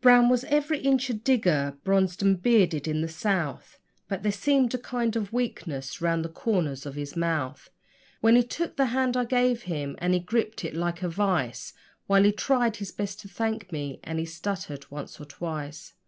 Brown 0.00 0.28
was 0.28 0.44
every 0.44 0.78
inch 0.78 1.10
a 1.10 1.14
digger 1.14 1.76
(bronzed 1.82 2.22
and 2.22 2.40
bearded 2.40 2.86
in 2.86 3.00
the 3.00 3.08
South), 3.08 3.80
But 4.06 4.22
there 4.22 4.30
seemed 4.30 4.72
a 4.72 4.78
kind 4.78 5.16
of 5.16 5.32
weakness 5.32 6.00
round 6.00 6.24
the 6.24 6.28
corners 6.28 6.86
of 6.86 6.94
his 6.94 7.16
mouth 7.16 7.68
When 8.20 8.36
he 8.36 8.44
took 8.44 8.76
the 8.76 8.86
hand 8.94 9.16
I 9.16 9.24
gave 9.24 9.62
him; 9.64 9.96
and 9.98 10.14
he 10.14 10.20
gripped 10.20 10.64
it 10.64 10.74
like 10.76 11.02
a 11.02 11.08
vice, 11.08 11.72
While 12.06 12.22
he 12.22 12.30
tried 12.30 12.76
his 12.76 12.92
best 12.92 13.18
to 13.22 13.28
thank 13.28 13.72
me, 13.72 13.98
and 14.04 14.20
he 14.20 14.26
stuttered 14.26 14.88
once 14.92 15.20
or 15.20 15.24
twice. 15.24 15.92